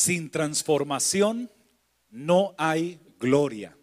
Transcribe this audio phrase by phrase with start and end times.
[0.00, 1.50] Sin transformación
[2.08, 3.76] no hay gloria.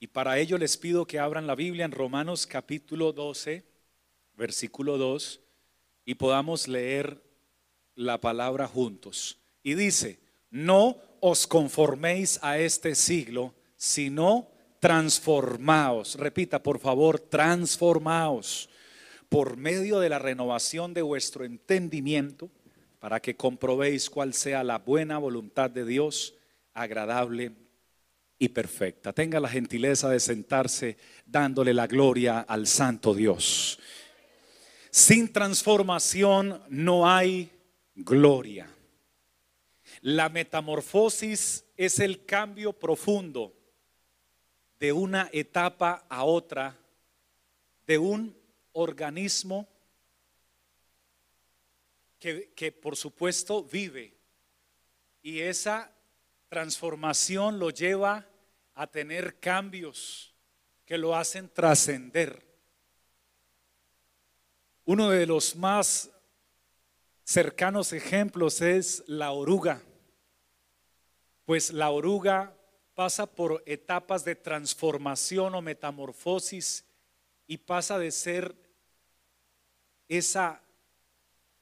[0.00, 3.62] Y para ello les pido que abran la Biblia en Romanos capítulo 12,
[4.36, 5.40] versículo 2,
[6.04, 7.22] y podamos leer
[7.94, 9.38] la palabra juntos.
[9.62, 10.18] Y dice,
[10.50, 14.48] no os conforméis a este siglo, sino
[14.80, 16.16] transformaos.
[16.16, 18.68] Repita, por favor, transformaos
[19.28, 22.50] por medio de la renovación de vuestro entendimiento,
[23.04, 26.32] para que comprobéis cuál sea la buena voluntad de Dios,
[26.72, 27.52] agradable
[28.38, 29.12] y perfecta.
[29.12, 33.78] Tenga la gentileza de sentarse dándole la gloria al Santo Dios.
[34.90, 37.50] Sin transformación no hay
[37.94, 38.70] gloria.
[40.00, 43.52] La metamorfosis es el cambio profundo
[44.80, 46.74] de una etapa a otra
[47.86, 48.34] de un
[48.72, 49.68] organismo
[52.24, 54.16] que, por supuesto vive
[55.20, 55.94] y esa
[56.48, 58.26] transformación lo lleva
[58.74, 60.34] a tener cambios
[60.86, 62.42] que lo hacen trascender.
[64.86, 66.10] Uno de los más
[67.24, 69.82] cercanos ejemplos es la oruga,
[71.44, 72.56] pues la oruga
[72.94, 76.86] pasa por etapas de transformación o metamorfosis
[77.46, 78.54] y pasa de ser
[80.08, 80.62] esa,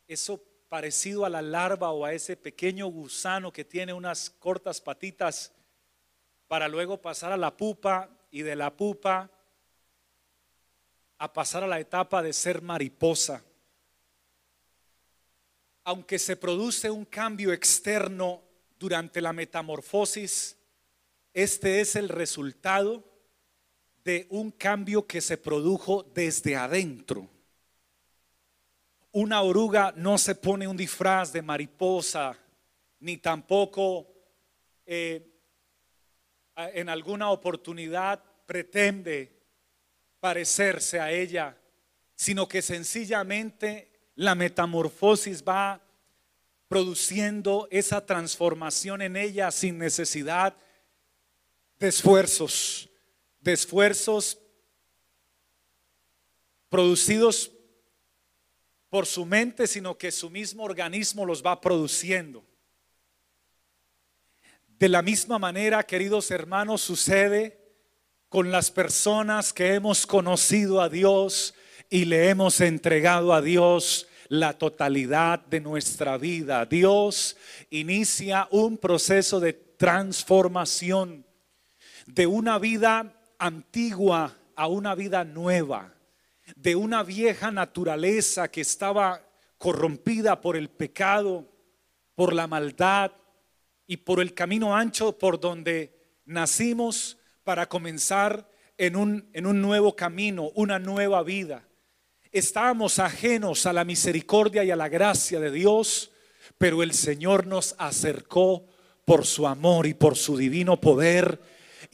[0.07, 5.53] eso parecido a la larva o a ese pequeño gusano que tiene unas cortas patitas
[6.49, 9.31] para luego pasar a la pupa y de la pupa
[11.19, 13.45] a pasar a la etapa de ser mariposa.
[15.85, 18.43] Aunque se produce un cambio externo
[18.79, 20.57] durante la metamorfosis,
[21.35, 23.05] este es el resultado
[24.05, 27.29] de un cambio que se produjo desde adentro.
[29.13, 32.35] Una oruga no se pone un disfraz de mariposa,
[33.01, 34.09] ni tampoco
[34.87, 35.29] eh,
[36.57, 39.39] en alguna oportunidad pretende
[40.19, 41.59] parecerse a ella,
[42.15, 45.83] sino que sencillamente la metamorfosis va
[46.69, 50.57] produciendo esa transformación en ella sin necesidad
[51.79, 52.89] de esfuerzos,
[53.41, 54.39] de esfuerzos
[56.71, 57.53] producidos
[58.93, 62.45] por su mente, sino que su mismo organismo los va produciendo.
[64.67, 67.59] De la misma manera, queridos hermanos, sucede
[68.29, 71.55] con las personas que hemos conocido a Dios
[71.89, 76.67] y le hemos entregado a Dios la totalidad de nuestra vida.
[76.67, 77.39] Dios
[77.71, 81.25] inicia un proceso de transformación
[82.05, 85.95] de una vida antigua a una vida nueva,
[86.57, 89.27] de una vieja naturaleza que estaba
[89.59, 91.49] corrompida por el pecado,
[92.15, 93.13] por la maldad
[93.87, 98.49] y por el camino ancho por donde nacimos para comenzar
[98.79, 101.69] en un, en un nuevo camino, una nueva vida.
[102.31, 106.11] Estábamos ajenos a la misericordia y a la gracia de Dios,
[106.59, 108.67] pero el Señor nos acercó
[109.05, 111.41] por su amor y por su divino poder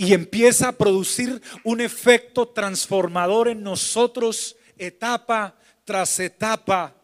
[0.00, 6.94] y empieza a producir un efecto transformador en nosotros etapa tras etapa.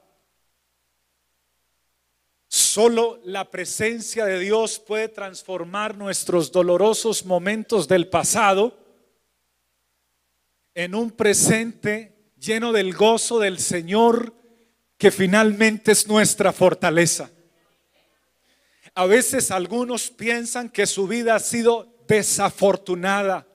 [2.47, 8.79] Solo la presencia de Dios puede transformar nuestros dolorosos momentos del pasado
[10.73, 14.33] en un presente lleno del gozo del Señor
[14.97, 17.29] que finalmente es nuestra fortaleza.
[18.95, 23.47] A veces algunos piensan que su vida ha sido desafortunada.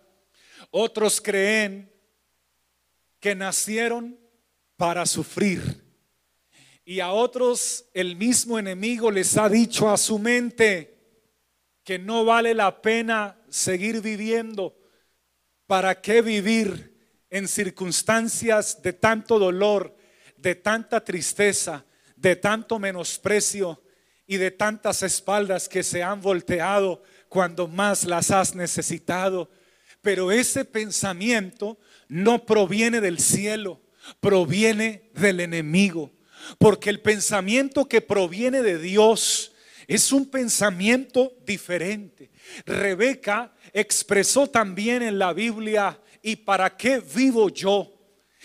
[0.72, 1.92] Otros creen
[3.20, 4.20] que nacieron
[4.78, 5.84] para sufrir.
[6.86, 10.98] Y a otros el mismo enemigo les ha dicho a su mente
[11.84, 14.76] que no vale la pena seguir viviendo.
[15.68, 16.90] ¿Para qué vivir
[17.30, 19.96] en circunstancias de tanto dolor,
[20.36, 21.86] de tanta tristeza,
[22.16, 23.84] de tanto menosprecio
[24.26, 29.50] y de tantas espaldas que se han volteado cuando más las has necesitado.
[30.02, 31.78] Pero ese pensamiento
[32.08, 33.82] no proviene del cielo,
[34.20, 36.12] proviene del enemigo.
[36.58, 39.52] Porque el pensamiento que proviene de Dios
[39.88, 42.32] es un pensamiento diferente.
[42.66, 47.92] Rebeca expresó también en la Biblia, ¿y para qué vivo yo?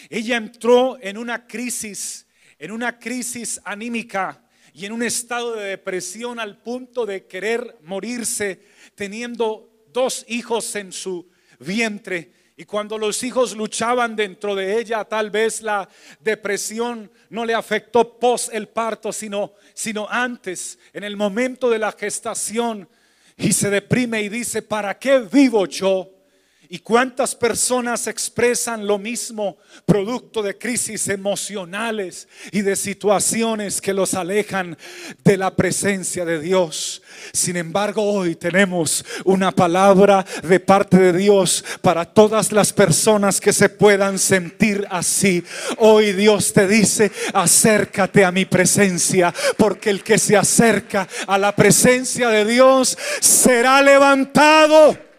[0.08, 2.26] Ella entró en una crisis,
[2.58, 4.44] en una crisis anímica
[4.74, 8.60] y en un estado de depresión al punto de querer morirse
[8.96, 11.30] teniendo dos hijos en su
[11.60, 15.88] vientre Y cuando los hijos luchaban dentro de ella, tal vez la
[16.20, 21.90] depresión no le afectó post el parto, sino, sino antes, en el momento de la
[21.90, 22.88] gestación.
[23.36, 26.13] Y se deprime y dice, ¿para qué vivo yo?
[26.74, 34.14] ¿Y cuántas personas expresan lo mismo producto de crisis emocionales y de situaciones que los
[34.14, 34.76] alejan
[35.22, 37.00] de la presencia de Dios?
[37.32, 43.52] Sin embargo, hoy tenemos una palabra de parte de Dios para todas las personas que
[43.52, 45.44] se puedan sentir así.
[45.78, 51.54] Hoy Dios te dice, acércate a mi presencia, porque el que se acerca a la
[51.54, 55.13] presencia de Dios será levantado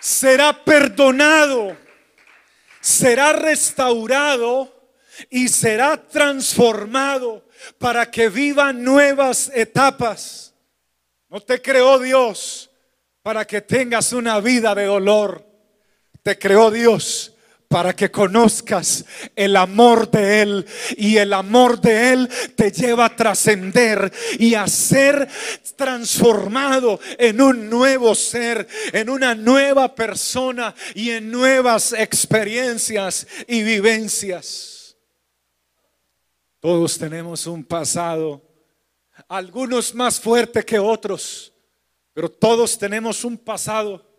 [0.00, 1.76] será perdonado,
[2.80, 4.74] será restaurado
[5.28, 7.46] y será transformado
[7.78, 10.54] para que viva nuevas etapas.
[11.28, 12.70] No te creó Dios
[13.22, 15.46] para que tengas una vida de dolor.
[16.22, 17.34] Te creó Dios
[17.70, 19.04] para que conozcas
[19.36, 20.66] el amor de Él.
[20.96, 25.28] Y el amor de Él te lleva a trascender y a ser
[25.76, 34.96] transformado en un nuevo ser, en una nueva persona y en nuevas experiencias y vivencias.
[36.58, 38.42] Todos tenemos un pasado,
[39.28, 41.52] algunos más fuerte que otros,
[42.12, 44.09] pero todos tenemos un pasado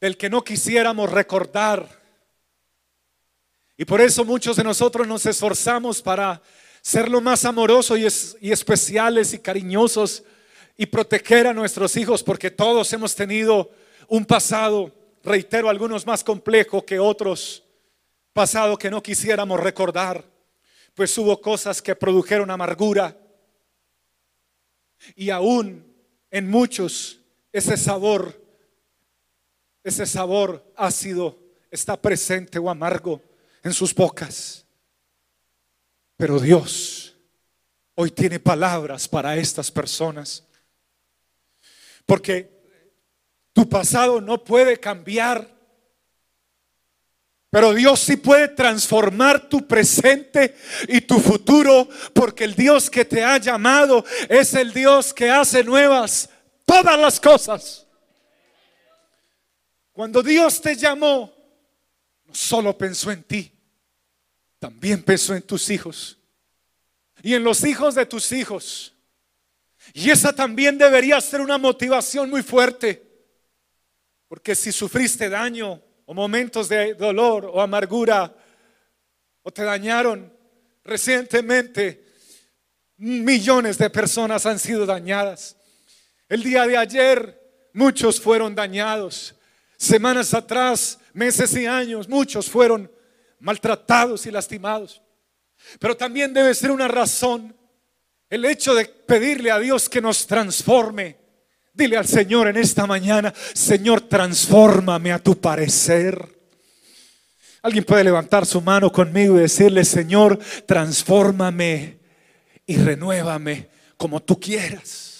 [0.00, 1.88] del que no quisiéramos recordar.
[3.76, 6.42] Y por eso muchos de nosotros nos esforzamos para
[6.82, 7.98] ser lo más amorosos
[8.40, 10.22] y, especiales y cariñosos
[10.76, 13.70] y proteger a nuestros hijos, porque todos hemos tenido
[14.08, 14.92] un pasado,
[15.22, 17.64] reitero, algunos más complejo que otros,
[18.32, 20.24] pasado que no quisiéramos recordar,
[20.94, 23.16] pues hubo cosas que produjeron amargura
[25.14, 25.84] y aún
[26.30, 27.20] en muchos
[27.52, 28.47] ese sabor
[29.82, 31.38] ese sabor ácido
[31.70, 33.22] está presente o amargo
[33.62, 34.64] en sus bocas.
[36.16, 37.16] Pero Dios
[37.94, 40.44] hoy tiene palabras para estas personas.
[42.06, 42.48] Porque
[43.52, 45.48] tu pasado no puede cambiar.
[47.50, 50.54] Pero Dios sí puede transformar tu presente
[50.86, 55.64] y tu futuro, porque el Dios que te ha llamado es el Dios que hace
[55.64, 56.30] nuevas
[56.64, 57.87] todas las cosas.
[59.98, 61.34] Cuando Dios te llamó,
[62.24, 63.50] no solo pensó en ti,
[64.60, 66.16] también pensó en tus hijos
[67.20, 68.94] y en los hijos de tus hijos.
[69.92, 73.02] Y esa también debería ser una motivación muy fuerte,
[74.28, 78.32] porque si sufriste daño o momentos de dolor o amargura
[79.42, 80.32] o te dañaron
[80.84, 82.06] recientemente,
[82.98, 85.56] millones de personas han sido dañadas.
[86.28, 89.34] El día de ayer muchos fueron dañados.
[89.78, 92.90] Semanas atrás, meses y años, muchos fueron
[93.38, 95.00] maltratados y lastimados.
[95.78, 97.56] Pero también debe ser una razón
[98.28, 101.16] el hecho de pedirle a Dios que nos transforme.
[101.72, 106.36] Dile al Señor en esta mañana, Señor, transfórmame a tu parecer.
[107.62, 112.00] Alguien puede levantar su mano conmigo y decirle, Señor, transfórmame
[112.66, 115.17] y renuévame como tú quieras.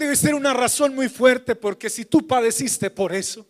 [0.00, 3.46] Debe ser una razón muy fuerte porque si tú padeciste por eso,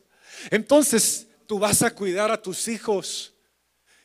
[0.51, 3.35] entonces tú vas a cuidar a tus hijos.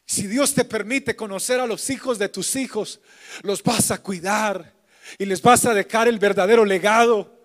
[0.05, 3.01] Si Dios te permite conocer a los hijos de tus hijos,
[3.41, 4.75] los vas a cuidar
[5.17, 7.35] y les vas a dejar el verdadero legado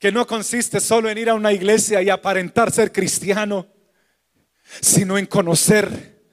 [0.00, 3.68] que no consiste solo en ir a una iglesia y aparentar ser cristiano,
[4.80, 6.24] sino en conocer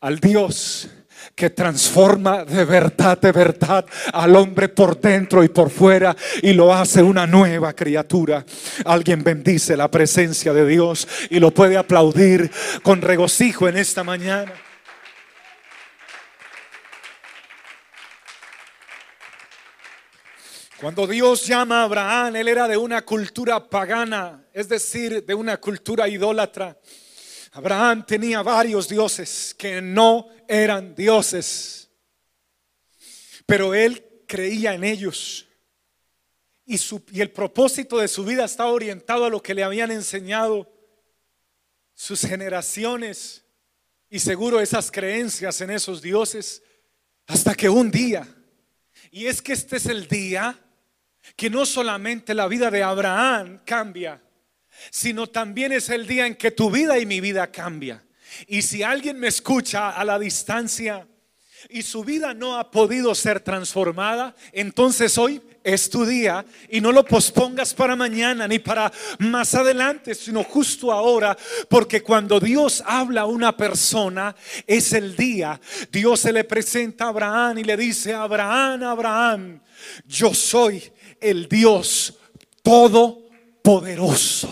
[0.00, 0.88] al Dios
[1.34, 6.72] que transforma de verdad, de verdad al hombre por dentro y por fuera y lo
[6.72, 8.44] hace una nueva criatura.
[8.84, 12.50] Alguien bendice la presencia de Dios y lo puede aplaudir
[12.82, 14.52] con regocijo en esta mañana.
[20.82, 25.56] Cuando Dios llama a Abraham, él era de una cultura pagana, es decir, de una
[25.58, 26.76] cultura idólatra.
[27.52, 31.90] Abraham tenía varios dioses que no eran dioses,
[33.44, 35.46] pero él creía en ellos.
[36.64, 36.76] Y,
[37.10, 40.72] y, el propósito de su vida estaba orientado a lo que le habían enseñado
[41.94, 43.44] sus generaciones
[44.08, 46.62] y seguro esas creencias en esos dioses,
[47.26, 48.26] hasta que un día,
[49.10, 50.58] y es que este es el día
[51.36, 54.22] que no solamente la vida de Abraham cambia,
[54.90, 58.02] sino también es el día en que tu vida y mi vida cambia.
[58.46, 61.06] Y si alguien me escucha a la distancia
[61.68, 66.92] y su vida no ha podido ser transformada, entonces hoy es tu día y no
[66.92, 71.36] lo pospongas para mañana ni para más adelante, sino justo ahora,
[71.68, 74.34] porque cuando Dios habla a una persona
[74.66, 75.60] es el día.
[75.90, 79.60] Dios se le presenta a Abraham y le dice, Abraham, Abraham,
[80.06, 80.82] yo soy
[81.20, 82.18] el Dios
[83.62, 84.50] todopoderoso.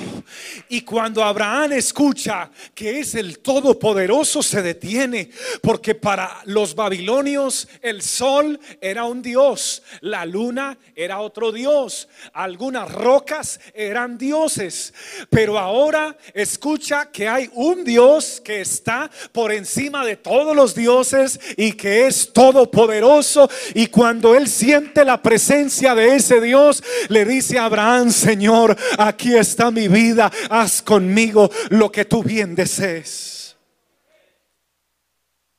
[0.68, 8.02] Y cuando Abraham escucha que es el Todopoderoso, se detiene, porque para los babilonios el
[8.02, 14.94] sol era un dios, la luna era otro dios, algunas rocas eran dioses,
[15.28, 21.40] pero ahora escucha que hay un dios que está por encima de todos los dioses
[21.56, 23.50] y que es todopoderoso.
[23.74, 29.34] Y cuando él siente la presencia de ese dios, le dice a Abraham, Señor, aquí
[29.34, 33.56] está mi vida haz conmigo lo que tú bien desees.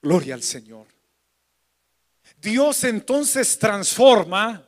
[0.01, 0.87] Gloria al Señor.
[2.41, 4.65] Dios entonces transforma,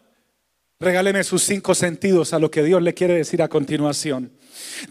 [0.80, 4.32] regáleme sus cinco sentidos a lo que Dios le quiere decir a continuación.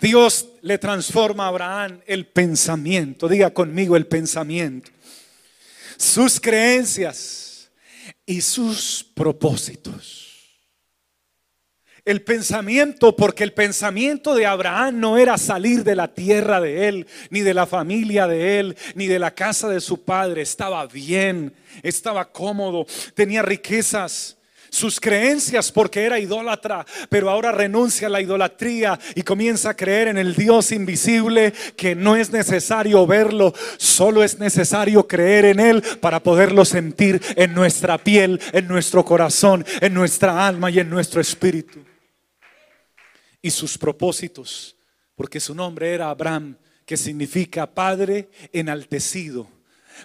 [0.00, 4.90] Dios le transforma a Abraham el pensamiento, diga conmigo el pensamiento,
[5.96, 7.70] sus creencias
[8.26, 10.31] y sus propósitos.
[12.04, 17.06] El pensamiento, porque el pensamiento de Abraham no era salir de la tierra de él,
[17.30, 20.42] ni de la familia de él, ni de la casa de su padre.
[20.42, 21.54] Estaba bien,
[21.84, 24.36] estaba cómodo, tenía riquezas.
[24.68, 30.08] Sus creencias porque era idólatra, pero ahora renuncia a la idolatría y comienza a creer
[30.08, 35.82] en el Dios invisible que no es necesario verlo, solo es necesario creer en Él
[36.00, 41.20] para poderlo sentir en nuestra piel, en nuestro corazón, en nuestra alma y en nuestro
[41.20, 41.91] espíritu
[43.42, 44.76] y sus propósitos,
[45.14, 46.56] porque su nombre era Abraham,
[46.86, 49.46] que significa Padre enaltecido.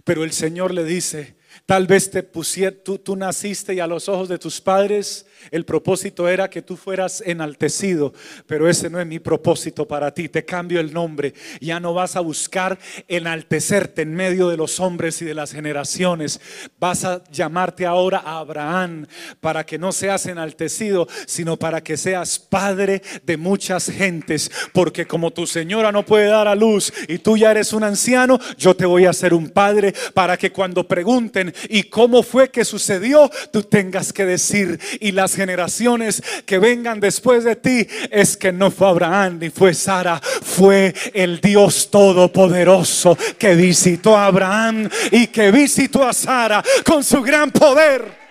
[0.03, 4.07] Pero el Señor le dice, tal vez te pusiera, tú, tú naciste y a los
[4.09, 8.13] ojos de tus padres el propósito era que tú fueras enaltecido,
[8.45, 10.29] pero ese no es mi propósito para ti.
[10.29, 11.33] Te cambio el nombre.
[11.61, 16.41] Ya no vas a buscar enaltecerte en medio de los hombres y de las generaciones.
[16.79, 19.07] Vas a llamarte ahora Abraham
[19.39, 24.51] para que no seas enaltecido, sino para que seas padre de muchas gentes.
[24.73, 28.39] Porque como tu señora no puede dar a luz y tú ya eres un anciano,
[28.57, 32.65] yo te voy a hacer un padre para que cuando pregunten y cómo fue que
[32.65, 38.51] sucedió, tú tengas que decir y las generaciones que vengan después de ti es que
[38.51, 45.27] no fue Abraham ni fue Sara, fue el Dios Todopoderoso que visitó a Abraham y
[45.27, 48.27] que visitó a Sara con su gran poder.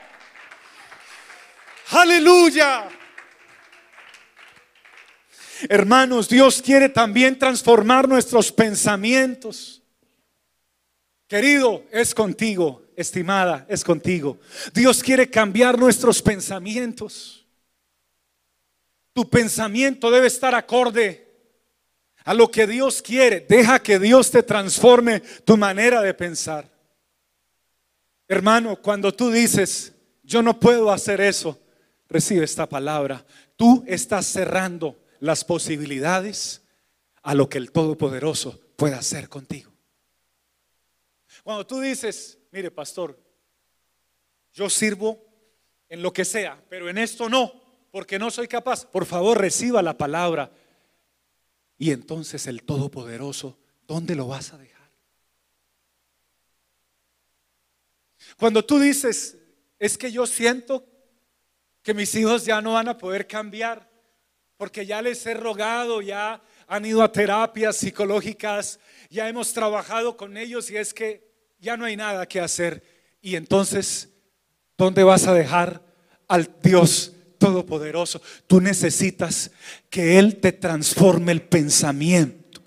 [1.90, 2.88] Aleluya.
[5.68, 9.82] Hermanos, Dios quiere también transformar nuestros pensamientos.
[11.28, 14.38] Querido, es contigo estimada, es contigo.
[14.74, 17.46] Dios quiere cambiar nuestros pensamientos.
[19.12, 21.26] Tu pensamiento debe estar acorde
[22.24, 23.40] a lo que Dios quiere.
[23.40, 26.68] Deja que Dios te transforme tu manera de pensar.
[28.26, 29.92] Hermano, cuando tú dices,
[30.24, 31.60] yo no puedo hacer eso,
[32.08, 33.24] recibe esta palabra.
[33.54, 36.62] Tú estás cerrando las posibilidades
[37.22, 39.72] a lo que el Todopoderoso pueda hacer contigo.
[41.44, 43.18] Cuando tú dices, mire pastor,
[44.52, 45.22] yo sirvo
[45.88, 47.52] en lo que sea, pero en esto no,
[47.90, 48.86] porque no soy capaz.
[48.86, 50.50] Por favor, reciba la palabra.
[51.78, 54.90] Y entonces el Todopoderoso, ¿dónde lo vas a dejar?
[58.38, 59.38] Cuando tú dices,
[59.78, 60.86] es que yo siento
[61.82, 63.88] que mis hijos ya no van a poder cambiar,
[64.56, 70.36] porque ya les he rogado, ya han ido a terapias psicológicas, ya hemos trabajado con
[70.36, 71.25] ellos y es que
[71.58, 72.82] ya no hay nada que hacer.
[73.20, 74.10] Y entonces,
[74.76, 75.82] ¿dónde vas a dejar
[76.28, 78.22] al Dios Todopoderoso?
[78.46, 79.50] Tú necesitas
[79.90, 82.62] que Él te transforme el pensamiento.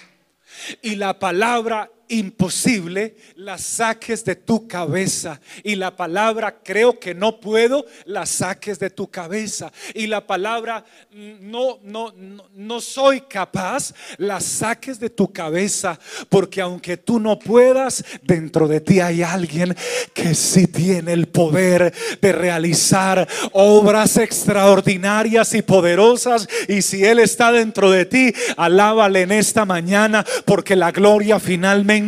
[0.81, 5.39] Y la palabra imposible la saques de tu cabeza.
[5.63, 9.71] Y la palabra creo que no puedo, la saques de tu cabeza.
[9.93, 12.13] Y la palabra no, no,
[12.55, 15.99] no, soy capaz, la saques de tu cabeza.
[16.29, 19.75] Porque aunque tú no puedas, dentro de ti hay alguien
[20.13, 26.47] que sí tiene el poder de realizar obras extraordinarias y poderosas.
[26.67, 31.98] Y si Él está dentro de ti, alábale en esta mañana porque la gloria finalmente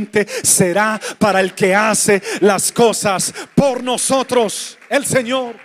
[0.43, 5.55] será para el que hace las cosas por nosotros, el Señor.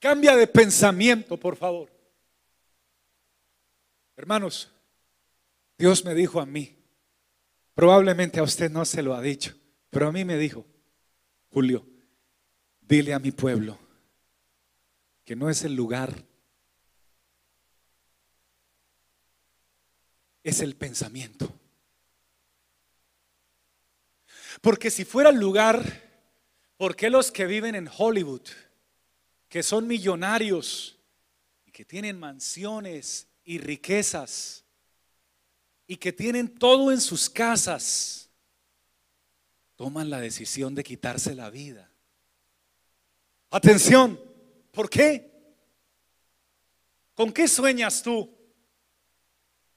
[0.00, 1.90] Cambia de pensamiento, por favor.
[4.16, 4.70] Hermanos,
[5.76, 6.76] Dios me dijo a mí,
[7.74, 9.54] probablemente a usted no se lo ha dicho,
[9.90, 10.66] pero a mí me dijo,
[11.50, 11.84] Julio,
[12.88, 13.78] Dile a mi pueblo
[15.22, 16.24] que no es el lugar,
[20.42, 21.52] es el pensamiento.
[24.60, 26.02] Porque si fuera el lugar,
[26.76, 28.46] ¿por qué los que viven en Hollywood,
[29.48, 30.98] que son millonarios
[31.66, 34.64] y que tienen mansiones y riquezas
[35.86, 38.28] y que tienen todo en sus casas,
[39.76, 41.90] toman la decisión de quitarse la vida?
[43.50, 44.20] Atención,
[44.72, 45.28] ¿por qué?
[47.14, 48.37] ¿Con qué sueñas tú?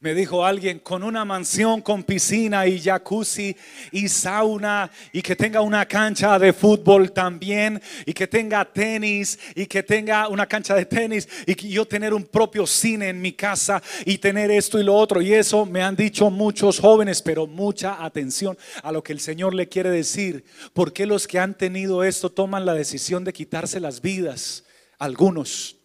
[0.02, 3.56] Me dijo alguien con una mansión con piscina y jacuzzi
[3.92, 9.68] y sauna y que tenga una cancha de fútbol también y que tenga tenis y
[9.68, 13.34] que tenga una cancha de tenis y que yo tener un propio cine en mi
[13.34, 15.22] casa y tener esto y lo otro.
[15.22, 19.54] Y eso me han dicho muchos jóvenes, pero mucha atención a lo que el Señor
[19.54, 20.44] le quiere decir.
[20.74, 24.64] porque los que han tenido esto toman la decisión de quitarse las vidas?
[24.98, 25.81] Algunos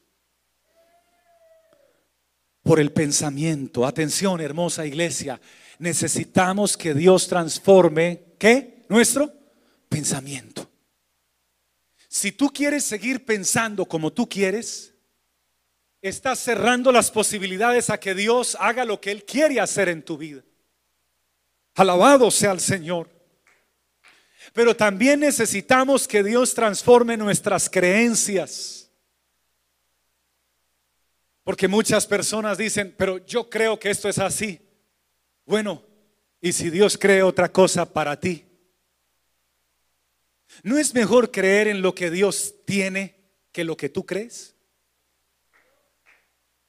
[2.67, 3.87] por el pensamiento.
[3.87, 5.41] Atención, hermosa iglesia.
[5.79, 8.85] Necesitamos que Dios transforme, ¿qué?
[8.89, 9.33] Nuestro
[9.89, 10.69] pensamiento.
[12.09, 14.95] Si tú quieres seguir pensando como tú quieres,
[16.03, 20.19] estás cerrando las posibilidades a que Dios haga lo que Él quiere hacer en tu
[20.19, 20.43] vida.
[21.77, 23.09] Alabado sea el Señor.
[24.53, 28.76] Pero también necesitamos que Dios transforme nuestras creencias.
[31.47, 34.61] Porque muchas personas dicen, pero yo creo que esto es así.
[35.45, 35.81] Bueno,
[36.41, 38.45] ¿y si Dios cree otra cosa para ti?
[40.65, 43.15] ¿No es mejor creer en lo que Dios tiene
[43.53, 44.57] que lo que tú crees?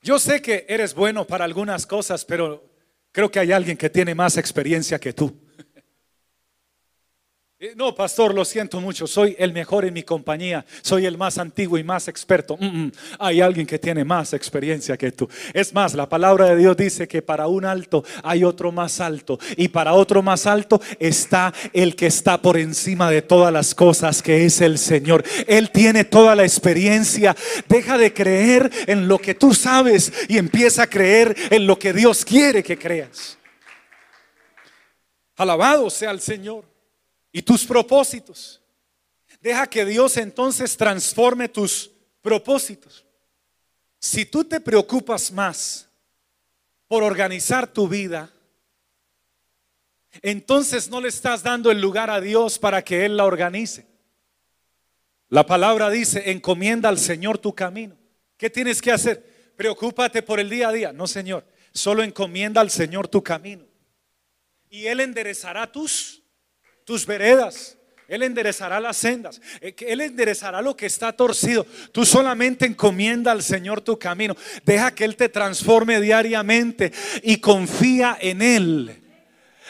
[0.04, 2.64] Yo sé que eres bueno para algunas cosas, pero
[3.12, 5.36] creo que hay alguien que tiene más experiencia que tú.
[7.60, 11.40] Eh, no, pastor, lo siento mucho, soy el mejor en mi compañía, soy el más
[11.40, 12.56] antiguo y más experto.
[12.56, 15.28] Mm, mm, hay alguien que tiene más experiencia que tú.
[15.56, 19.40] Es más, la palabra de Dios dice que para un alto hay otro más alto
[19.56, 24.22] y para otro más alto está el que está por encima de todas las cosas,
[24.22, 25.24] que es el Señor.
[25.48, 27.36] Él tiene toda la experiencia.
[27.68, 31.92] Deja de creer en lo que tú sabes y empieza a creer en lo que
[31.92, 33.40] Dios quiere que creas.
[35.38, 36.77] Alabado sea el Señor
[37.32, 38.62] y tus propósitos.
[39.42, 43.06] Deja que Dios entonces transforme tus propósitos.
[44.00, 45.88] Si tú te preocupas más
[46.88, 48.32] por organizar tu vida,
[50.22, 53.86] entonces no le estás dando el lugar a Dios para que Él la organice.
[55.30, 57.98] La palabra dice, encomienda al Señor tu camino.
[58.38, 59.54] ¿Qué tienes que hacer?
[59.56, 60.94] Preocúpate por el día a día.
[60.94, 63.66] No, Señor, solo encomienda al Señor tu camino.
[64.70, 66.24] Y Él enderezará tus
[66.88, 67.78] tus veredas.
[68.08, 69.42] Él enderezará las sendas.
[69.60, 71.68] Eh, Él enderezará lo que está torcido.
[71.92, 74.38] Tú solamente encomienda al Señor tu camino.
[74.64, 79.04] Deja que Él te transforme diariamente y confía en Él.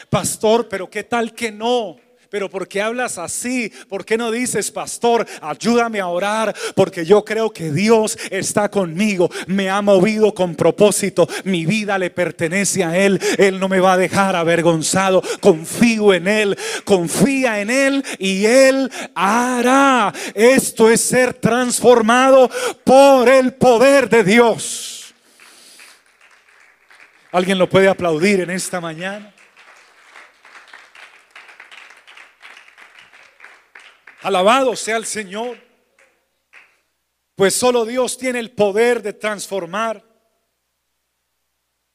[0.08, 1.96] Pastor, pero ¿qué tal que no?
[2.30, 3.72] Pero ¿por qué hablas así?
[3.88, 6.54] ¿Por qué no dices, pastor, ayúdame a orar?
[6.74, 9.30] Porque yo creo que Dios está conmigo.
[9.46, 11.26] Me ha movido con propósito.
[11.44, 13.18] Mi vida le pertenece a Él.
[13.38, 15.22] Él no me va a dejar avergonzado.
[15.40, 16.58] Confío en Él.
[16.84, 20.12] Confía en Él y Él hará.
[20.34, 22.50] Esto es ser transformado
[22.84, 25.14] por el poder de Dios.
[27.32, 29.32] ¿Alguien lo puede aplaudir en esta mañana?
[34.28, 35.56] Alabado sea el Señor.
[37.34, 40.04] Pues solo Dios tiene el poder de transformar.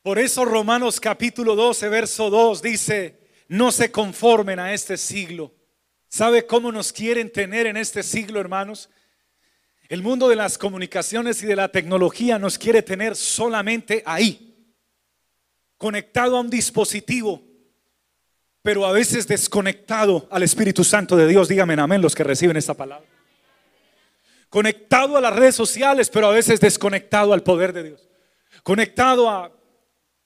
[0.01, 3.19] Por eso Romanos capítulo 12, verso 2 dice,
[3.49, 5.53] no se conformen a este siglo.
[6.07, 8.89] ¿Sabe cómo nos quieren tener en este siglo, hermanos?
[9.87, 14.73] El mundo de las comunicaciones y de la tecnología nos quiere tener solamente ahí,
[15.77, 17.52] conectado a un dispositivo
[18.63, 21.49] pero a veces desconectado al Espíritu Santo de Dios.
[21.49, 23.07] Dígame amén los que reciben esta palabra.
[24.49, 28.09] Conectado a las redes sociales, pero a veces desconectado al poder de Dios.
[28.63, 29.51] Conectado a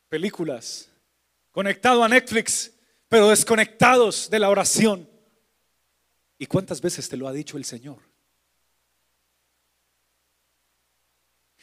[0.08, 0.90] películas,
[1.52, 2.72] conectado a Netflix,
[3.10, 5.10] pero desconectados de la oración.
[6.38, 7.98] ¿Y cuántas veces te lo ha dicho el Señor?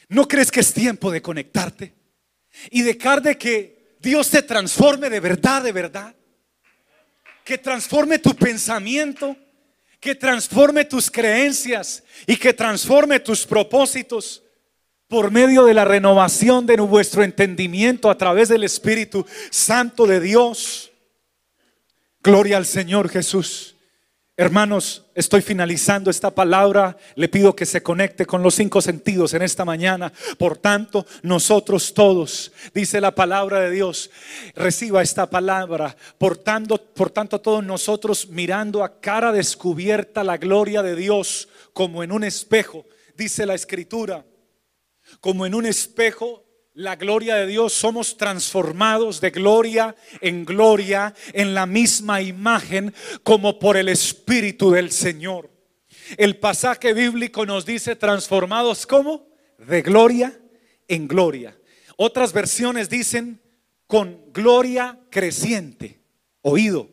[0.09, 1.95] ¿No crees que es tiempo de conectarte
[2.69, 6.15] y dejar de que Dios te transforme de verdad, de verdad?
[7.45, 9.37] Que transforme tu pensamiento,
[9.99, 14.41] que transforme tus creencias y que transforme tus propósitos
[15.07, 20.91] por medio de la renovación de vuestro entendimiento a través del Espíritu Santo de Dios.
[22.23, 23.74] Gloria al Señor Jesús.
[24.37, 26.97] Hermanos, estoy finalizando esta palabra.
[27.15, 30.11] Le pido que se conecte con los cinco sentidos en esta mañana.
[30.37, 34.11] Por tanto, nosotros todos, dice la palabra de Dios,
[34.53, 35.95] reciba esta palabra.
[36.17, 42.03] Por tanto, por tanto, todos nosotros mirando a cara descubierta la gloria de Dios como
[42.03, 44.25] en un espejo, dice la escritura,
[45.21, 46.44] como en un espejo
[46.75, 53.59] la gloria de Dios, somos transformados de gloria en gloria en la misma imagen como
[53.59, 55.49] por el Espíritu del Señor.
[56.17, 59.25] El pasaje bíblico nos dice transformados como
[59.57, 60.37] de gloria
[60.89, 61.57] en gloria.
[61.95, 63.41] Otras versiones dicen
[63.87, 66.01] con gloria creciente,
[66.41, 66.89] oído.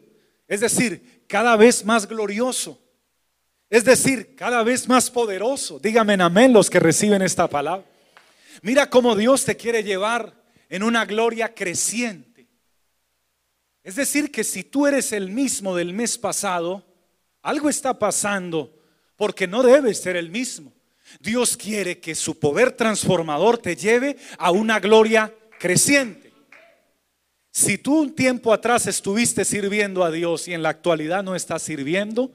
[0.46, 2.80] Es decir, cada vez más glorioso.
[3.68, 5.80] Es decir, cada vez más poderoso.
[5.80, 7.91] Díganme amén los que reciben esta palabra.
[8.60, 10.34] Mira cómo Dios te quiere llevar
[10.68, 12.48] en una gloria creciente.
[13.82, 16.84] Es decir, que si tú eres el mismo del mes pasado,
[17.42, 18.78] algo está pasando
[19.16, 20.72] porque no debes ser el mismo.
[21.20, 26.32] Dios quiere que su poder transformador te lleve a una gloria creciente.
[27.50, 31.62] Si tú un tiempo atrás estuviste sirviendo a Dios y en la actualidad no estás
[31.62, 32.32] sirviendo,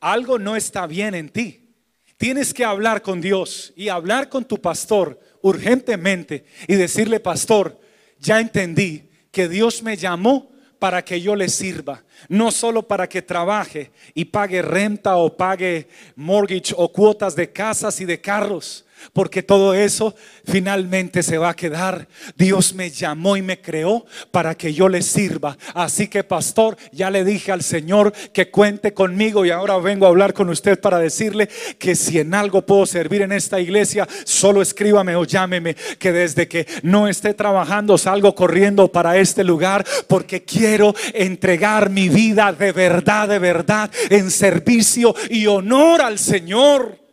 [0.00, 1.74] algo no está bien en ti.
[2.16, 7.80] Tienes que hablar con Dios y hablar con tu pastor urgentemente y decirle, pastor,
[8.18, 13.22] ya entendí que Dios me llamó para que yo le sirva, no solo para que
[13.22, 19.42] trabaje y pague renta o pague mortgage o cuotas de casas y de carros, porque
[19.42, 22.08] todo eso finalmente se va a quedar.
[22.36, 25.56] Dios me llamó y me creó para que yo le sirva.
[25.74, 30.08] Así que pastor, ya le dije al Señor que cuente conmigo y ahora vengo a
[30.08, 34.62] hablar con usted para decirle que si en algo puedo servir en esta iglesia, solo
[34.62, 40.44] escríbame o llámeme, que desde que no esté trabajando salgo corriendo para este lugar porque
[40.44, 47.05] quiero entregar mi vida de verdad, de verdad, en servicio y honor al Señor.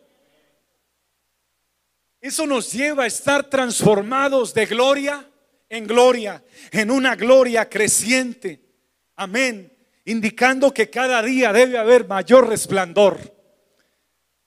[2.24, 5.28] Eso nos lleva a estar transformados de gloria
[5.68, 8.62] en gloria, en una gloria creciente.
[9.14, 9.70] Amén.
[10.06, 13.18] Indicando que cada día debe haber mayor resplandor.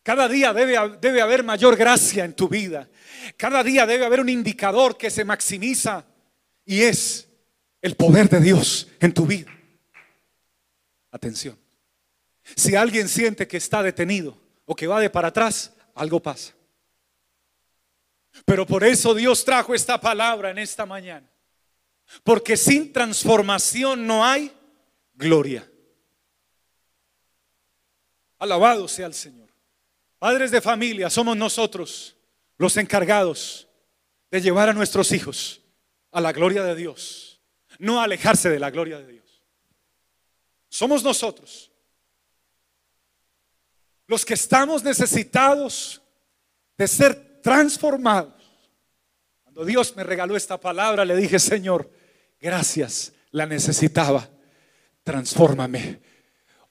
[0.01, 2.89] Cada día debe, debe haber mayor gracia en tu vida.
[3.37, 6.03] Cada día debe haber un indicador que se maximiza
[6.65, 7.27] y es
[7.83, 9.55] el poder de Dios en tu vida.
[11.11, 11.55] Atención.
[12.55, 14.35] Si alguien siente que está detenido
[14.65, 16.56] o que va de para atrás, algo pasa.
[18.47, 21.29] Pero por eso Dios trajo esta palabra en esta mañana.
[22.23, 24.53] Porque sin transformación no hay
[25.13, 25.69] gloria.
[28.39, 29.49] Alabado sea el Señor.
[30.17, 32.15] Padres de familia, somos nosotros
[32.57, 33.67] los encargados
[34.31, 35.59] de llevar a nuestros hijos
[36.11, 37.41] a la gloria de Dios,
[37.79, 39.43] no alejarse de la gloria de Dios.
[40.69, 41.69] Somos nosotros
[44.07, 46.01] los que estamos necesitados
[46.77, 48.36] de ser transformados.
[49.57, 51.89] Cuando Dios me regaló esta palabra, le dije, Señor,
[52.39, 54.29] gracias, la necesitaba.
[55.03, 55.99] Transfórmame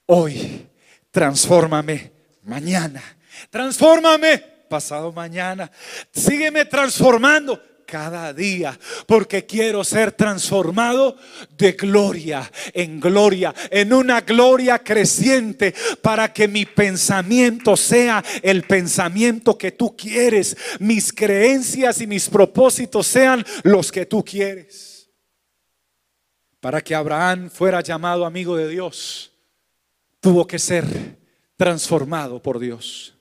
[0.06, 0.68] hoy,
[1.10, 2.12] transfórmame
[2.44, 3.02] mañana,
[3.50, 5.68] transfórmame pasado mañana,
[6.12, 11.16] sígueme transformando cada día, porque quiero ser transformado
[11.56, 19.56] de gloria en gloria, en una gloria creciente, para que mi pensamiento sea el pensamiento
[19.56, 25.08] que tú quieres, mis creencias y mis propósitos sean los que tú quieres.
[26.60, 29.32] Para que Abraham fuera llamado amigo de Dios,
[30.20, 30.84] tuvo que ser
[31.56, 33.14] transformado por Dios.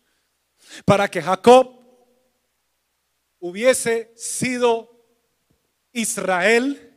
[0.83, 1.74] Para que Jacob
[3.47, 4.89] hubiese sido
[5.93, 6.91] Israel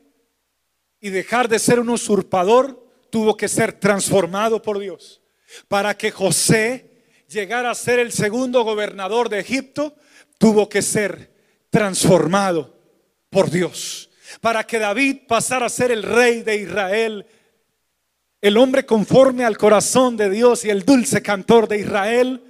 [0.99, 5.21] y dejar de ser un usurpador, tuvo que ser transformado por Dios.
[5.69, 9.95] Para que José llegara a ser el segundo gobernador de Egipto,
[10.39, 11.31] tuvo que ser
[11.69, 12.81] transformado
[13.29, 14.09] por Dios.
[14.41, 17.27] Para que David pasara a ser el rey de Israel,
[18.41, 22.43] el hombre conforme al corazón de Dios y el dulce cantor de Israel,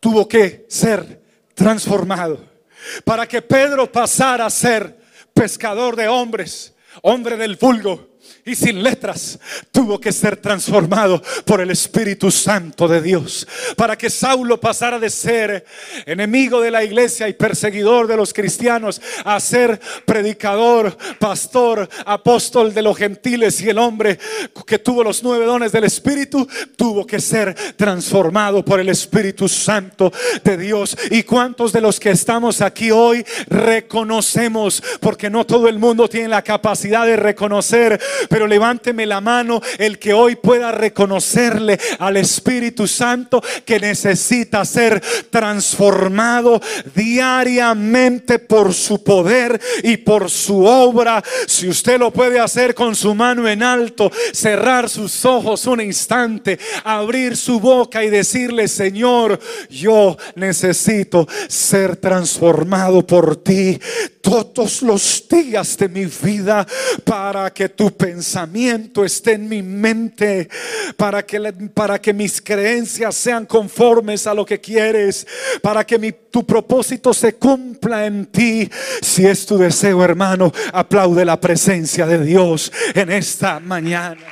[0.00, 1.22] tuvo que ser
[1.54, 2.55] transformado
[3.04, 4.96] para que Pedro pasara a ser
[5.34, 9.38] pescador de hombres, hombre del vulgo y sin letras,
[9.72, 13.46] tuvo que ser transformado por el Espíritu Santo de Dios.
[13.76, 15.64] Para que Saulo pasara de ser
[16.06, 22.82] enemigo de la iglesia y perseguidor de los cristianos a ser predicador, pastor, apóstol de
[22.82, 24.18] los gentiles y el hombre
[24.66, 30.12] que tuvo los nueve dones del Espíritu, tuvo que ser transformado por el Espíritu Santo
[30.44, 30.96] de Dios.
[31.10, 36.28] ¿Y cuántos de los que estamos aquí hoy reconocemos, porque no todo el mundo tiene
[36.28, 42.86] la capacidad de reconocer pero levánteme la mano el que hoy pueda reconocerle al Espíritu
[42.86, 46.60] Santo que necesita ser transformado
[46.94, 51.22] diariamente por su poder y por su obra.
[51.46, 56.58] Si usted lo puede hacer con su mano en alto, cerrar sus ojos un instante,
[56.84, 59.38] abrir su boca y decirle, Señor,
[59.70, 63.78] yo necesito ser transformado por ti
[64.26, 66.66] todos los días de mi vida
[67.04, 70.48] para que tu pensamiento esté en mi mente,
[70.96, 71.40] para que,
[71.72, 75.24] para que mis creencias sean conformes a lo que quieres,
[75.62, 78.68] para que tu propósito se cumpla en ti.
[79.00, 84.26] Si es tu deseo, hermano, aplaude la presencia de Dios en esta mañana.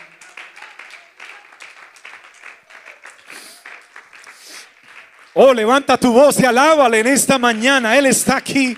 [5.34, 7.96] Oh, levanta tu voz y alábale en esta mañana.
[7.96, 8.76] Él está aquí.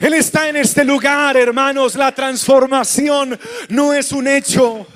[0.00, 1.94] Él está en este lugar, hermanos.
[1.94, 4.86] La transformación no es un hecho.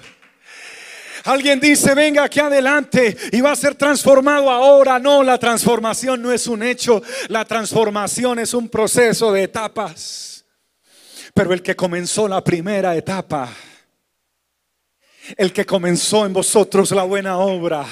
[1.24, 4.98] Alguien dice, venga aquí adelante y va a ser transformado ahora.
[4.98, 7.02] No, la transformación no es un hecho.
[7.28, 10.44] La transformación es un proceso de etapas.
[11.34, 13.50] Pero el que comenzó la primera etapa
[15.37, 17.84] el que comenzó en vosotros la buena obra,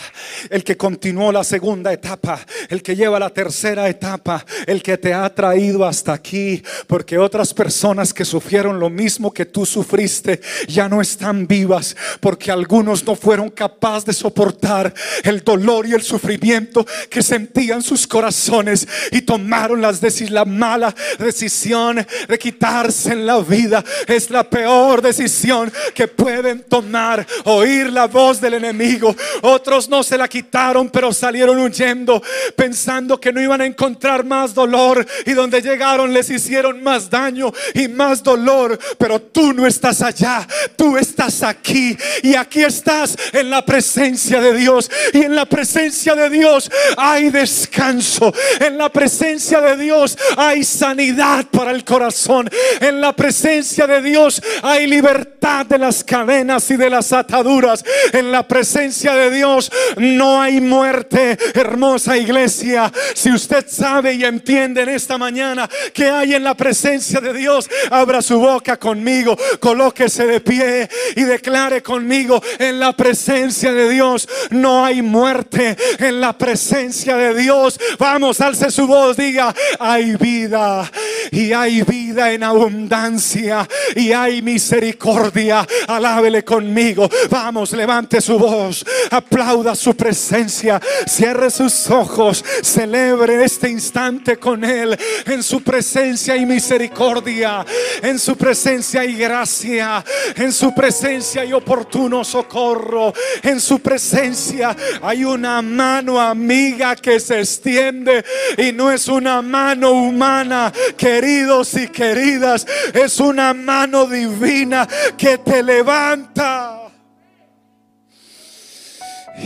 [0.51, 5.13] el que continuó la segunda etapa, el que lleva la tercera etapa, el que te
[5.15, 10.89] ha traído hasta aquí, porque otras personas que sufrieron lo mismo que tú sufriste ya
[10.89, 14.93] no están vivas, porque algunos no fueron capaces de soportar
[15.25, 22.05] el dolor y el sufrimiento que sentían sus corazones y tomaron las la mala decisión
[22.29, 23.85] de quitarse en la vida.
[24.07, 29.15] Es la peor decisión que pueden tomar oír la voz del enemigo.
[29.43, 32.23] Otros no se la quitaron, pero salieron huyendo
[32.57, 35.07] pensando que no iban a encontrar más dolor.
[35.27, 38.79] Y donde llegaron les hicieron más daño y más dolor.
[38.99, 41.97] Pero tú no estás allá, tú estás aquí.
[42.23, 44.91] Y aquí estás en la presencia de Dios.
[45.13, 48.33] Y en la presencia de Dios hay descanso.
[48.61, 52.49] En la presencia de Dios hay sanidad para el corazón.
[52.81, 57.85] En la presencia de Dios hay libertad de las cadenas y de las ataduras.
[58.13, 62.93] En la presencia de Dios no hay muerte, hermosa iglesia.
[63.15, 67.69] Si usted sabe y entiende en esta mañana que hay en la presencia de Dios,
[67.91, 74.29] abra su boca conmigo, colóquese de pie y declare conmigo, en la presencia de Dios
[74.51, 80.91] no hay muerte, en la presencia de Dios, vamos, alce su voz, diga, hay vida
[81.31, 87.02] y hay vida en abundancia y hay misericordia, alábele conmigo.
[87.31, 94.99] Vamos, levante su voz, aplauda su presencia, cierre sus ojos, celebre este instante con Él.
[95.27, 97.65] En su presencia y misericordia,
[98.03, 100.05] en su presencia y gracia,
[100.37, 103.13] en su presencia y oportuno socorro,
[103.43, 108.25] en su presencia hay una mano amiga que se extiende
[108.59, 115.63] y no es una mano humana, queridos y queridas, es una mano divina que te
[115.63, 116.82] levanta.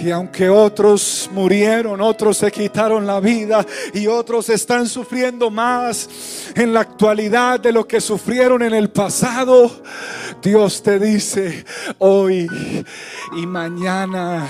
[0.02, 6.09] Y aunque otros murieron, otros se quitaron la vida y otros están sufriendo más
[6.54, 9.70] en la actualidad de lo que sufrieron en el pasado,
[10.42, 11.64] Dios te dice
[11.98, 12.48] hoy
[13.37, 14.48] y mañana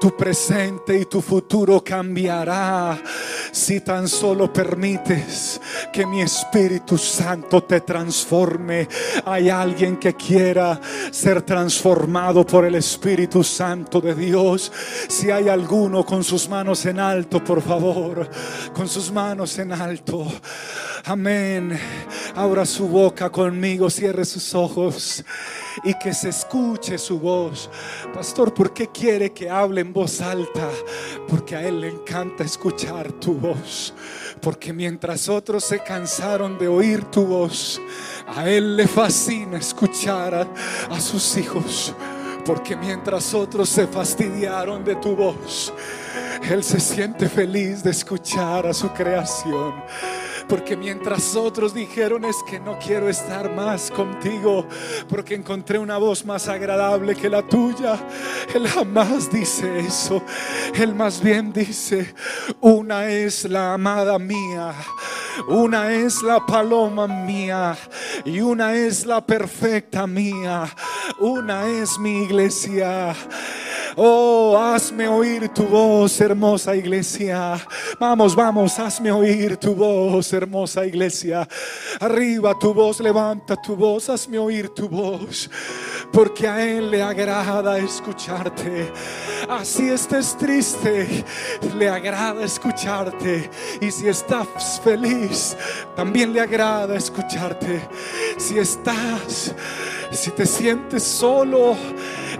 [0.00, 2.98] tu presente y tu futuro cambiará
[3.52, 5.60] si tan solo permites
[5.92, 8.88] que mi Espíritu Santo te transforme.
[9.24, 14.72] Hay alguien que quiera ser transformado por el Espíritu Santo de Dios.
[15.08, 18.28] Si hay alguno con sus manos en alto, por favor,
[18.72, 20.26] con sus manos en alto.
[21.04, 21.78] Amén.
[22.34, 25.22] Abra su boca conmigo, cierre sus ojos
[25.82, 27.68] y que se escuche su voz.
[28.12, 30.68] Pastor, ¿por qué quiere que hable en voz alta?
[31.28, 33.92] Porque a Él le encanta escuchar tu voz.
[34.40, 37.80] Porque mientras otros se cansaron de oír tu voz,
[38.26, 40.48] a Él le fascina escuchar a,
[40.90, 41.94] a sus hijos.
[42.44, 45.72] Porque mientras otros se fastidiaron de tu voz,
[46.42, 49.74] Él se siente feliz de escuchar a su creación.
[50.48, 54.66] Porque mientras otros dijeron es que no quiero estar más contigo,
[55.08, 57.98] porque encontré una voz más agradable que la tuya,
[58.54, 60.22] Él jamás dice eso.
[60.74, 62.14] Él más bien dice,
[62.60, 64.74] una es la amada mía,
[65.48, 67.76] una es la paloma mía
[68.24, 70.68] y una es la perfecta mía,
[71.18, 73.14] una es mi iglesia.
[73.96, 77.56] Oh, hazme oír tu voz, hermosa iglesia.
[78.00, 81.46] Vamos, vamos, hazme oír tu voz, hermosa iglesia.
[82.00, 85.48] Arriba tu voz, levanta tu voz, hazme oír tu voz.
[86.12, 88.92] Porque a Él le agrada escucharte.
[89.48, 91.24] Así estés triste,
[91.76, 93.48] le agrada escucharte.
[93.80, 95.56] Y si estás feliz,
[95.94, 97.80] también le agrada escucharte.
[98.38, 99.54] Si estás,
[100.16, 101.76] si te sientes solo,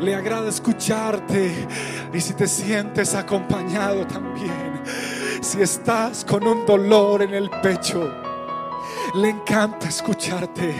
[0.01, 1.67] le agrada escucharte.
[2.13, 4.83] Y si te sientes acompañado también.
[5.41, 8.13] Si estás con un dolor en el pecho,
[9.15, 10.75] le encanta escucharte.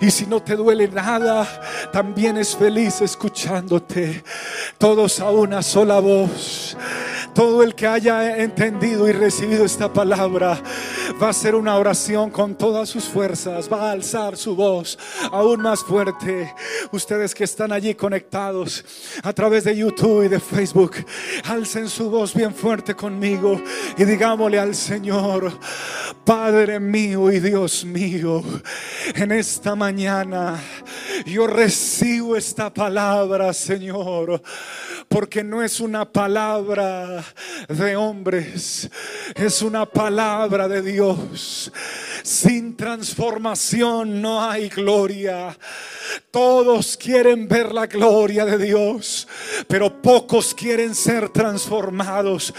[0.00, 1.46] Y si no te duele nada,
[1.92, 4.22] también es feliz escuchándote.
[4.78, 6.76] Todos a una sola voz.
[7.38, 10.60] Todo el que haya entendido y recibido esta palabra
[11.22, 14.98] va a hacer una oración con todas sus fuerzas, va a alzar su voz
[15.30, 16.52] aún más fuerte.
[16.90, 18.84] Ustedes que están allí conectados
[19.22, 20.96] a través de YouTube y de Facebook,
[21.44, 23.62] alcen su voz bien fuerte conmigo
[23.96, 25.52] y digámosle al Señor,
[26.24, 28.42] Padre mío y Dios mío,
[29.14, 30.60] en esta mañana
[31.24, 34.42] yo recibo esta palabra, Señor
[35.08, 37.24] porque no es una palabra
[37.68, 38.88] de hombres,
[39.34, 41.72] es una palabra de Dios.
[42.22, 45.56] Sin transformación no hay gloria.
[46.30, 49.26] Todos quieren ver la gloria de Dios,
[49.66, 52.52] pero pocos quieren ser transformados.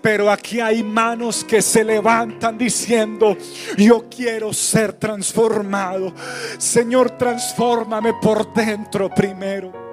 [0.00, 3.36] Pero aquí hay manos que se levantan diciendo,
[3.76, 6.12] yo quiero ser transformado.
[6.58, 9.85] Señor, transfórmame por dentro primero.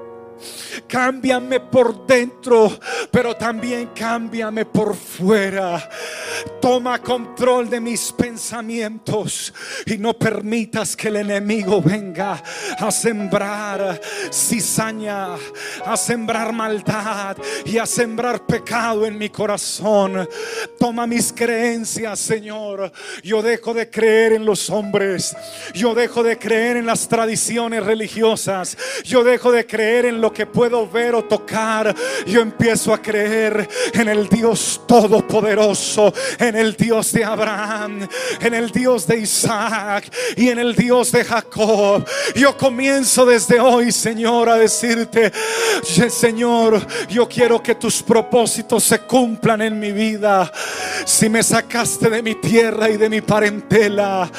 [0.87, 2.71] Cámbiame por dentro,
[3.11, 5.89] pero también cámbiame por fuera.
[6.61, 9.53] Toma control de mis pensamientos
[9.85, 12.41] y no permitas que el enemigo venga
[12.79, 13.99] a sembrar
[14.31, 15.35] cizaña,
[15.85, 20.27] a sembrar maldad y a sembrar pecado en mi corazón.
[20.79, 22.91] Toma mis creencias, Señor.
[23.23, 25.35] Yo dejo de creer en los hombres.
[25.73, 28.77] Yo dejo de creer en las tradiciones religiosas.
[29.03, 31.93] Yo dejo de creer en lo que puedo ver o tocar,
[32.25, 38.07] yo empiezo a creer en el Dios todopoderoso, en el Dios de Abraham,
[38.39, 42.05] en el Dios de Isaac y en el Dios de Jacob.
[42.35, 45.29] Yo comienzo desde hoy, Señor, a decirte,
[45.83, 50.49] Señor, yo quiero que tus propósitos se cumplan en mi vida.
[51.03, 54.31] Si me sacaste de mi tierra y de mi parentela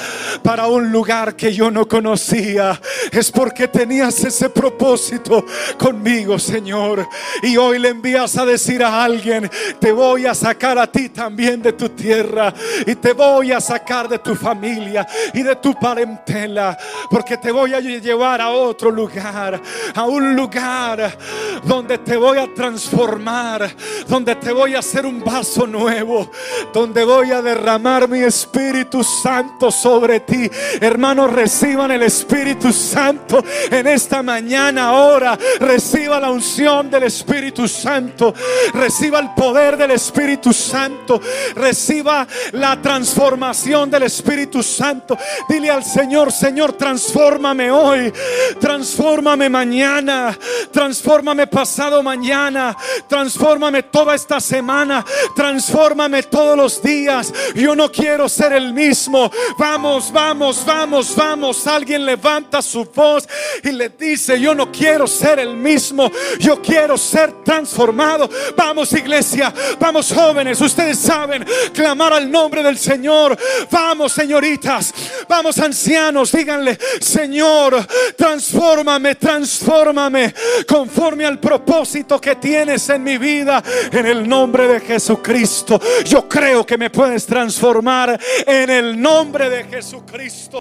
[0.43, 2.81] para un lugar que yo no conocía,
[3.13, 5.45] es porque tenías ese propósito
[5.75, 7.09] conmigo, Señor.
[7.43, 11.63] Y hoy le envías a decir a alguien, te voy a sacar a ti también
[11.63, 12.53] de tu tierra
[12.87, 16.77] y te voy a sacar de tu familia y de tu parentela,
[17.11, 19.61] porque te voy a llevar a otro lugar,
[19.95, 21.17] a un lugar
[21.65, 23.75] donde te voy a transformar,
[24.07, 26.31] donde te voy a hacer un vaso nuevo,
[26.73, 30.51] donde voy a derramar mi Espíritu Santo sobre ti.
[30.81, 35.39] Hermanos, reciban el Espíritu Santo en esta mañana ahora.
[35.65, 38.35] Reciba la unción del Espíritu Santo.
[38.75, 41.21] Reciba el poder del Espíritu Santo.
[41.55, 45.17] Reciba la transformación del Espíritu Santo.
[45.49, 48.13] Dile al Señor, Señor, transfórmame hoy.
[48.61, 50.37] Transfórmame mañana.
[50.71, 52.77] Transfórmame pasado mañana.
[53.09, 55.05] Transfórmame toda esta semana.
[55.35, 57.33] Transfórmame todos los días.
[57.55, 59.31] Yo no quiero ser el mismo.
[59.59, 61.67] Vamos, vamos, vamos, vamos.
[61.67, 63.27] Alguien levanta su voz
[63.63, 66.11] y le dice, yo no quiero ser el mismo.
[66.39, 68.29] Yo quiero ser transformado.
[68.57, 70.61] Vamos iglesia, vamos jóvenes.
[70.61, 73.37] Ustedes saben clamar al nombre del Señor.
[73.71, 74.93] Vamos señoritas,
[75.29, 76.33] vamos ancianos.
[76.33, 77.87] Díganle, Señor,
[78.17, 80.35] transfórmame, transfórmame
[80.67, 83.63] conforme al propósito que tienes en mi vida.
[83.93, 85.81] En el nombre de Jesucristo.
[86.05, 90.61] Yo creo que me puedes transformar en el nombre de Jesucristo.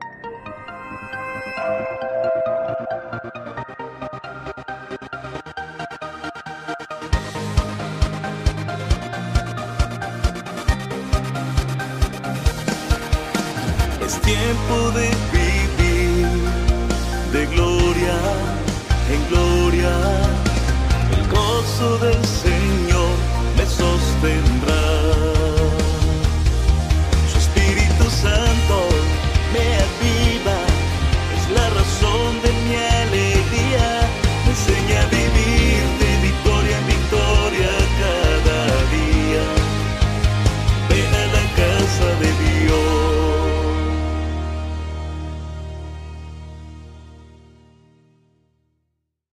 [14.23, 16.27] tiempo de vivir
[17.31, 18.17] de gloria
[19.13, 19.93] en gloria.
[21.15, 23.15] El gozo del Señor
[23.57, 24.92] me sostendrá.